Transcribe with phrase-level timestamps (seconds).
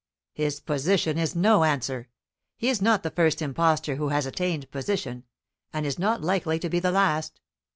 [0.33, 2.09] "His position is no answer.
[2.57, 5.25] He is not the first impostor who has attained position,
[5.71, 7.39] and is not likely to be the last.